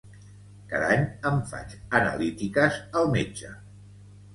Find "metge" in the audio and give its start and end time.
3.19-3.57